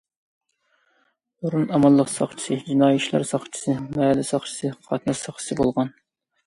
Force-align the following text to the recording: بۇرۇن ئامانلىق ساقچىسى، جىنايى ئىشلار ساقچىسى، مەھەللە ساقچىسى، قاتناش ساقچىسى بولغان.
بۇرۇن 1.45 1.67
ئامانلىق 1.75 2.09
ساقچىسى، 2.15 2.57
جىنايى 2.71 2.99
ئىشلار 3.03 3.29
ساقچىسى، 3.35 3.77
مەھەللە 3.85 4.27
ساقچىسى، 4.35 4.77
قاتناش 4.91 5.25
ساقچىسى 5.29 5.63
بولغان. 5.65 5.97